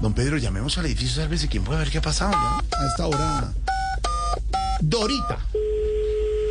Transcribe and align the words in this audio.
Don 0.00 0.12
Pedro, 0.12 0.36
llamemos 0.36 0.76
al 0.78 0.86
edificio, 0.86 1.22
sálvese, 1.22 1.48
¿quién 1.48 1.64
puede 1.64 1.78
ver 1.78 1.90
qué 1.90 1.98
ha 1.98 2.02
pasado? 2.02 2.32
ya? 2.32 2.78
A 2.78 2.86
esta 2.86 3.06
hora. 3.06 3.52
Dorita. 4.80 5.38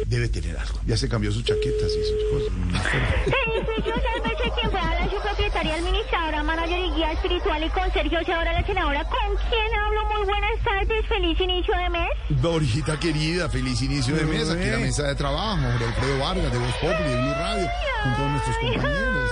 Debe 0.07 0.29
tener 0.29 0.57
algo. 0.57 0.79
Ya 0.85 0.97
se 0.97 1.07
cambió 1.07 1.31
sus 1.31 1.43
chaquetas 1.43 1.91
y 1.91 2.03
sus 2.03 2.23
cosas. 2.31 2.85
Edificio 3.25 3.93
Sálvese 3.93 4.51
quien 4.59 4.71
pueda 4.71 4.87
hablar 4.87 5.09
su 5.09 5.21
propietaria, 5.21 5.75
administradora, 5.75 6.43
manager 6.43 6.79
y 6.79 6.91
guía 6.91 7.11
espiritual 7.11 7.63
y 7.63 7.69
con 7.69 7.91
Sergio 7.93 8.23
Seadora, 8.25 8.53
la 8.53 8.65
senadora. 8.65 9.03
¿Con 9.03 9.35
quién 9.49 9.79
hablo? 9.79 10.05
Muy 10.15 10.25
buenas 10.25 10.63
tardes, 10.63 11.05
feliz 11.07 11.39
inicio 11.39 11.77
de 11.77 11.89
mes. 11.89 12.41
Dorita 12.41 12.99
querida, 12.99 13.49
feliz 13.49 13.81
inicio 13.81 14.15
de 14.15 14.25
mes. 14.25 14.49
Aquí 14.49 14.63
en 14.63 14.71
la 14.71 14.77
mesa 14.79 15.03
de 15.03 15.15
trabajo. 15.15 15.61
Jorge 15.61 15.85
Alfredo 15.85 16.19
Vargas, 16.19 16.51
de 16.51 16.57
Voz 16.57 16.73
Populi, 16.75 17.09
de 17.09 17.21
Blue 17.21 17.33
Radio, 17.33 17.67
con 18.03 18.15
todos 18.15 18.31
nuestros 18.31 18.57
compañeros. 18.57 19.31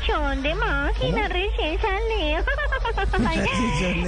Salchichón 0.00 0.42
de 0.42 0.54
máquina 0.54 1.28
recién 1.28 1.78
salió. 1.80 2.44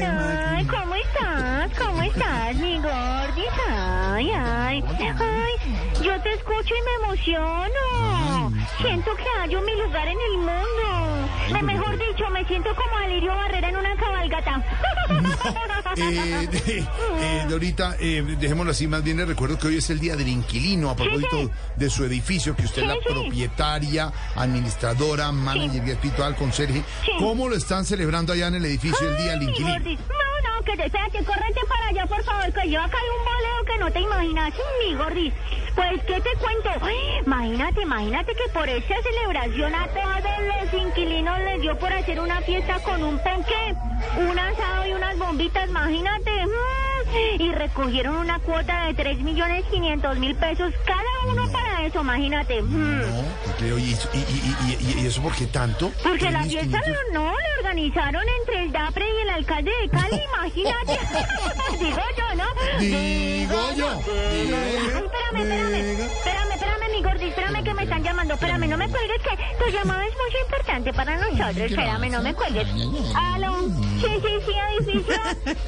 Ay, 0.51 0.67
¿cómo 0.67 0.95
estás? 0.95 1.71
¿Cómo 1.79 2.03
estás, 2.03 2.55
mi 2.57 2.77
gordis? 2.77 3.49
Ay, 3.69 4.31
ay. 4.31 4.85
Ay, 5.01 6.03
yo 6.03 6.21
te 6.23 6.33
escucho 6.35 6.75
y 6.75 6.83
me 6.83 7.05
emociono. 7.07 8.53
Siento 8.81 9.15
que 9.17 9.25
hallo 9.39 9.61
mi 9.63 9.75
lugar 9.83 10.09
en 10.09 10.19
el 10.33 10.39
mundo. 10.39 11.29
Eh, 11.49 11.63
Mejor 11.63 11.93
dicho, 11.93 12.02
me 12.43 12.49
siento 12.49 12.75
como 12.75 12.97
Alirio 12.97 13.35
Barrera 13.35 13.69
en 13.69 13.77
una 13.77 13.97
cabalgata. 13.97 14.63
Eh, 15.95 16.49
eh, 16.69 16.85
eh, 17.21 17.45
Dorita, 17.51 17.97
eh, 18.01 18.23
dejémoslo 18.39 18.71
así, 18.71 18.87
más 18.87 19.05
bien 19.05 19.19
le 19.19 19.27
recuerdo 19.27 19.59
que 19.59 19.67
hoy 19.67 19.77
es 19.77 19.91
el 19.91 20.01
día 20.01 20.17
del 20.17 20.29
inquilino, 20.29 20.89
a 20.89 20.97
propósito 20.97 21.37
sí. 21.39 21.51
de 21.77 21.91
su 21.91 22.05
edificio, 22.07 22.57
que 22.57 22.65
usted 22.65 22.81
es 22.81 22.89
la 22.89 22.95
Sí, 22.95 23.01
propietaria, 23.05 24.11
administradora, 24.37 25.31
manager 25.33 25.87
espiritual, 25.87 26.35
conserje. 26.35 26.83
¿Cómo 27.19 27.47
lo 27.47 27.57
están 27.57 27.85
celebrando 27.85 28.33
allá 28.33 28.47
en 28.47 28.55
el 28.55 28.65
edificio 28.65 29.07
el 29.07 29.19
día 29.19 29.33
del 29.33 29.43
inquilino? 29.43 29.79
No, 29.79 30.59
no, 30.59 30.65
que 30.65 30.77
te 30.79 30.87
espérate, 30.87 31.23
córrete 31.25 31.61
para 31.69 31.89
allá, 31.89 32.07
por 32.07 32.25
favor, 32.25 32.51
que 32.55 32.71
yo 32.71 32.81
acá 32.81 32.97
hay 32.97 33.09
un 33.19 33.25
boleo 33.27 33.65
que 33.67 33.79
no 33.79 33.93
te 33.93 34.01
imaginas, 34.01 34.53
mi 34.89 34.95
gordis. 34.95 35.35
Pues, 35.75 36.03
¿qué 36.07 36.21
te 36.21 36.31
cuento? 36.39 36.71
Ay, 36.81 37.21
Imagínate, 37.27 37.83
imagínate 37.83 38.33
que 38.35 38.53
por 38.53 38.69
esta 38.69 38.95
celebración 39.03 39.75
a 39.75 39.87
todos 39.89 40.73
los 40.73 40.83
inquilinos 40.83 41.12
les 41.39 41.61
dio 41.61 41.79
por 41.79 41.93
hacer 41.93 42.21
una 42.21 42.41
fiesta 42.43 42.79
con 42.81 43.03
un 43.03 43.19
ponqué, 43.19 43.75
un 44.31 44.39
asado 44.39 44.87
y 44.87 44.93
unas 44.93 45.19
bombitas, 45.19 45.69
imagínate. 45.69 46.31
mm, 46.47 47.41
Y 47.41 47.53
recogieron 47.53 48.17
una 48.17 48.39
cuota 48.39 48.87
de 48.87 48.95
3 48.95 49.19
millones 49.21 49.65
500 49.71 50.19
mil 50.19 50.35
pesos 50.37 50.73
cada 50.87 51.03
uno 51.33 51.51
para 51.53 51.85
eso, 51.87 52.01
imagínate. 52.01 52.63
mm. 52.63 53.01
No, 53.01 53.55
creo. 53.59 53.79
¿Y, 53.79 53.83
y, 53.93 53.97
y, 54.17 55.03
y- 55.03 55.07
eso 55.07 55.21
por 55.23 55.35
qué 55.35 55.47
tanto? 55.47 55.93
Porque 56.03 56.31
la 56.31 56.41
¿Tres 56.41 56.53
fiesta 56.53 56.81
quinientos? 56.81 57.13
no, 57.13 57.31
le 57.33 57.59
organizaron 57.59 58.23
entre 58.41 58.63
el 58.65 58.73
DAPRE 58.73 59.05
y 59.07 59.23
el 59.23 59.31
alcalde 59.31 59.71
de 59.83 59.89
Cali, 59.89 60.21
imagínate. 60.35 60.99
Digo 61.81 62.03
yo, 62.17 62.35
¿no? 62.37 62.79
Digo 62.79 63.73
yo. 63.77 63.89
Ay, 63.91 64.51
espérame, 64.87 65.43
espérame, 65.43 66.01
espérame, 66.01 66.53
gordi, 67.03 67.29
espérame 67.29 67.65
que 67.65 67.75
me 67.75 67.83
están 67.83 68.03
llamando. 68.03 68.35
Espérame, 68.35 68.69
no 68.69 68.77
me 68.77 68.89
cuelgues 68.89 69.23
que 69.23 69.37
tu 69.65 69.71
llamada 69.71 70.05
es 70.07 70.15
muy 70.15 70.41
importante 70.43 70.93
para 70.93 71.17
nosotros. 71.17 71.57
Espérame, 71.57 72.11
no 72.11 72.23
me 72.23 72.35
cuelgues. 72.35 72.69
Aló, 73.15 73.69
sí, 74.01 74.09
sí, 74.23 74.33
sí, 74.47 74.53
edificio. 74.79 75.21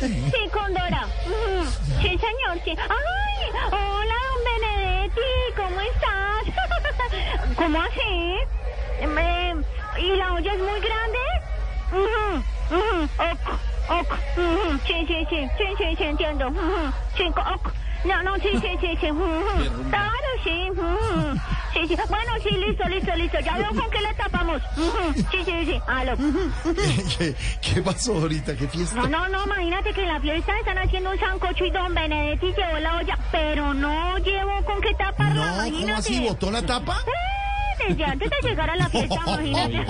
Sí, 0.06 0.48
con 0.52 0.72
Dora. 0.72 1.06
Ujú. 1.26 1.64
Sí, 2.02 2.08
señor, 2.08 2.58
sí. 2.64 2.76
Ay, 2.78 3.50
hola, 3.70 4.14
don 4.30 4.44
Benedetti, 4.44 5.30
¿cómo 5.56 5.80
estás? 5.80 7.56
¿Cómo 7.56 7.80
así? 7.80 8.38
¿Y 10.00 10.16
la 10.16 10.32
olla 10.32 10.52
es 10.52 10.58
muy 10.60 10.80
grande? 10.80 11.18
Ok, 13.18 13.48
ok, 13.88 14.14
sí, 14.86 15.06
sí, 15.06 15.26
sí, 15.28 15.50
sí, 15.56 15.64
sí, 15.78 15.96
sí, 15.96 16.04
entiendo. 16.04 16.50
Sí. 17.16 17.24
No, 18.04 18.22
no, 18.22 18.36
sí, 18.36 18.48
sí, 18.52 18.68
sí, 18.80 18.88
sí. 19.00 19.08
Claro, 19.90 20.28
sí. 20.44 20.68
Sí, 21.72 21.88
sí. 21.88 21.96
Bueno, 22.08 22.32
sí, 22.42 22.50
listo, 22.56 22.88
listo, 22.88 23.14
listo. 23.16 23.38
Ya 23.40 23.56
veo 23.58 23.68
con 23.70 23.90
qué 23.90 24.00
le 24.00 24.14
tapamos. 24.14 24.62
Sí, 25.30 25.42
sí, 25.44 25.64
sí. 25.66 25.80
Aló. 25.86 26.16
¿Qué, 27.18 27.34
qué 27.60 27.82
pasó, 27.82 28.14
Dorita? 28.20 28.54
¿Qué 28.56 28.68
fiesta? 28.68 28.96
No, 29.02 29.08
no, 29.08 29.28
no, 29.28 29.44
imagínate 29.44 29.92
que 29.92 30.02
en 30.02 30.08
la 30.08 30.20
fiesta 30.20 30.52
están 30.58 30.78
haciendo 30.78 31.10
un 31.10 31.18
sancocho 31.18 31.64
y 31.64 31.70
don 31.70 31.94
Benedetti 31.94 32.46
llevó 32.52 32.78
la 32.78 32.96
olla, 32.96 33.18
pero 33.32 33.74
no 33.74 34.18
llevó 34.18 34.64
con 34.64 34.80
qué 34.80 34.94
taparla, 34.94 35.34
No, 35.34 35.42
¿cómo 35.56 35.66
imagínate. 35.66 35.92
así? 35.98 36.20
¿Botó 36.28 36.50
la 36.50 36.62
tapa? 36.62 36.96
Eh, 37.06 37.10
Desde 37.88 38.04
antes 38.04 38.30
de 38.30 38.48
llegar 38.48 38.70
a 38.70 38.76
la 38.76 38.88
fiesta, 38.88 39.20
imagínate. 39.26 39.80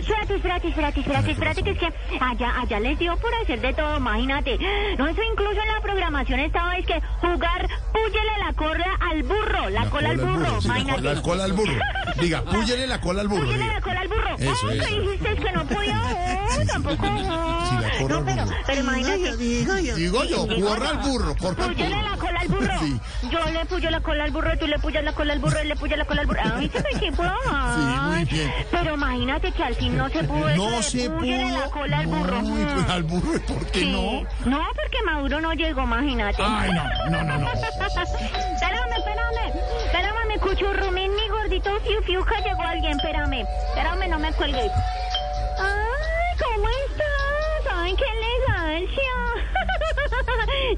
espérate, 0.00 0.36
espérate, 0.36 0.68
espérate, 0.68 1.00
espérate, 1.00 1.30
espérate, 1.30 1.62
que 1.62 1.70
es 1.70 1.78
que 1.78 1.88
allá, 2.20 2.60
allá 2.60 2.80
les 2.80 2.98
dio 2.98 3.16
por 3.16 3.34
hacer 3.34 3.60
de 3.60 3.72
todo, 3.74 3.96
imagínate. 3.96 4.58
No, 4.98 5.06
eso 5.08 5.20
incluso 5.32 5.60
en 5.60 5.68
la 5.68 5.80
programación 5.82 6.40
estaba, 6.40 6.76
es 6.76 6.86
que 6.86 7.00
jugar, 7.20 7.68
púyele 7.92 8.38
la 8.46 8.52
cola 8.54 8.98
al 9.00 9.22
burro, 9.22 9.70
la, 9.70 9.90
cola 9.90 10.10
al 10.10 10.16
burro, 10.18 10.58
imagínate. 10.64 11.00
cola, 11.00 11.14
la 11.14 11.22
cola 11.22 11.44
al 11.44 11.52
burro. 11.52 11.78
Diga, 12.20 12.42
púyele 12.50 12.86
la 12.86 13.00
cola 13.00 13.20
al 13.22 13.28
burro. 13.28 13.44
Púyele 13.44 13.66
la 13.66 13.80
cola 13.80 14.00
al 14.00 14.08
burro. 14.08 14.36
Eso, 14.38 14.66
oh, 14.66 14.70
eso. 14.70 14.86
que 14.86 15.00
dijiste 15.00 15.36
que 15.36 15.52
no 15.52 15.64
podía, 15.66 16.02
oh, 16.02 16.66
tampoco. 16.66 17.06
la 17.74 18.08
no, 18.08 18.24
pero, 18.66 18.80
imagínate. 18.80 19.36
Digo 19.36 19.78
yo. 19.78 19.94
Digo 19.96 20.24
yo, 20.24 20.46
Digo 20.46 20.68
corra 20.68 20.90
al 20.90 20.98
burro, 20.98 21.36
corra 21.36 21.64
al 21.64 21.76
la 21.78 22.16
cola 22.16 22.40
al 22.40 22.48
burro. 22.48 22.78
Sí. 22.80 23.00
Yo 23.30 23.44
le 23.50 23.64
puyo 23.66 23.90
la 23.90 24.00
cola 24.00 24.24
al 24.24 24.30
burro, 24.30 24.58
tú 24.58 24.66
le 24.66 24.78
puyas 24.78 25.04
la 25.04 25.12
cola 25.12 25.32
al 25.32 25.38
burro, 25.38 25.58
él 25.58 25.68
le 25.68 25.76
puya 25.76 25.96
la 25.96 26.04
cola 26.04 26.20
al 26.22 26.26
burro. 26.26 26.40
Ay, 26.44 26.70
se 26.72 26.82
me 26.82 26.90
equipó. 26.90 27.22
Sí, 27.24 27.80
muy 27.80 28.24
bien. 28.24 28.52
Pero 28.70 28.94
imagínate 28.94 29.52
que 29.52 29.62
al 29.62 29.74
fin 29.74 29.96
no 29.96 30.08
se 30.08 30.24
pudo 30.24 30.48
eso 30.48 30.70
No 30.70 30.82
se 30.82 31.10
pudo. 31.10 31.60
la 31.60 31.70
cola 31.70 31.98
al 31.98 32.06
burro. 32.06 32.40
Pues, 32.40 32.88
al 32.90 33.02
burro, 33.04 33.40
¿por 33.46 33.66
qué 33.70 33.80
Sí. 33.80 33.92
no? 33.92 34.22
No, 34.50 34.58
porque 34.74 34.98
Maduro 35.04 35.40
no 35.40 35.52
llegó, 35.54 35.82
imagínate. 35.82 36.42
Ay, 36.42 36.70
no, 36.72 36.82
no, 37.10 37.22
no, 37.24 37.38
no. 37.38 37.48
espérame, 37.52 38.92
espérame. 38.96 39.52
Espérame, 39.86 40.28
mi 40.28 40.38
cuchurrumín, 40.38 41.10
mi 41.14 41.28
gordito 41.28 41.70
fiu 41.80 42.02
fiu, 42.02 42.24
que 42.24 42.42
llegó 42.42 42.62
alguien. 42.62 42.92
Espérame, 42.96 43.44
espérame, 43.68 44.08
no 44.08 44.18
me 44.18 44.32
cuelgues. 44.32 44.70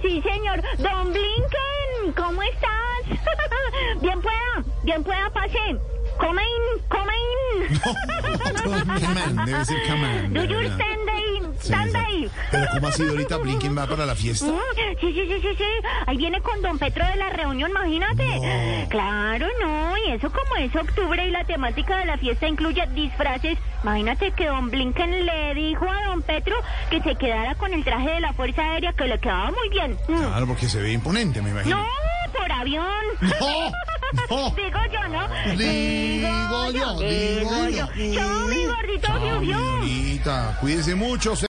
Sí, 0.02 0.22
señor. 0.22 0.62
Don 0.78 1.12
Blinken, 1.12 2.12
¿cómo 2.16 2.42
estás? 2.42 3.20
bien 4.00 4.20
pueda, 4.20 4.64
bien 4.82 5.02
pueda, 5.04 5.30
pase. 5.30 5.58
Come 6.18 6.42
in, 6.42 6.82
come 6.88 7.12
in. 7.12 7.80
Command, 7.80 9.46
debe 9.46 9.64
ser 9.64 9.82
command. 9.88 10.34
Do 10.34 10.44
you 10.44 10.60
stand? 10.68 11.02
Sí, 11.62 11.68
Stand 11.68 11.94
ahí. 11.96 12.30
Pero 12.50 12.66
¿cómo 12.72 12.88
así 12.88 13.02
ahorita 13.04 13.36
Blinken 13.36 13.78
va 13.78 13.86
para 13.86 14.04
la 14.04 14.16
fiesta? 14.16 14.46
Mm, 14.46 14.58
Sí, 15.00 15.12
sí, 15.12 15.26
sí, 15.28 15.40
sí, 15.40 15.54
sí. 15.56 15.64
Ahí 16.06 16.16
viene 16.16 16.40
con 16.40 16.60
don 16.60 16.78
Petro 16.78 17.06
de 17.06 17.16
la 17.16 17.30
reunión, 17.30 17.70
imagínate. 17.70 18.24
No. 18.24 18.88
Claro, 18.88 19.46
no. 19.60 19.71
Eso 20.12 20.30
como 20.30 20.56
es 20.56 20.74
octubre 20.76 21.26
y 21.26 21.30
la 21.30 21.44
temática 21.44 21.96
de 21.98 22.04
la 22.04 22.18
fiesta 22.18 22.46
incluye 22.46 22.86
disfraces. 22.88 23.56
Imagínate 23.82 24.32
que 24.32 24.46
don 24.46 24.70
Blinken 24.70 25.24
le 25.24 25.54
dijo 25.54 25.88
a 25.88 26.08
don 26.08 26.22
Petro 26.22 26.54
que 26.90 27.00
se 27.00 27.14
quedara 27.14 27.54
con 27.54 27.72
el 27.72 27.82
traje 27.82 28.10
de 28.10 28.20
la 28.20 28.32
Fuerza 28.34 28.62
Aérea 28.62 28.92
que 28.92 29.04
le 29.04 29.18
quedaba 29.18 29.50
muy 29.50 29.68
bien. 29.70 29.96
Mm. 30.08 30.18
Claro, 30.18 30.46
porque 30.46 30.68
se 30.68 30.80
ve 30.80 30.92
imponente, 30.92 31.40
me 31.40 31.50
imagino. 31.50 31.78
No, 31.78 31.86
por 32.32 32.52
avión. 32.52 32.84
No, 33.40 33.70
no. 34.28 34.50
Digo 34.56 34.78
yo, 34.92 35.08
¿no? 35.08 35.26
Digo 35.56 36.70
yo, 36.70 36.98
digo 36.98 37.68
yo. 37.70 37.88
Chao, 38.14 38.46
mi 38.46 38.66
gordito, 38.66 39.06
Chao, 39.06 39.20
fiu, 39.20 39.40
fiu. 39.40 39.58
Dorita, 39.58 40.58
cuídese 40.60 40.94
mucho. 40.94 41.34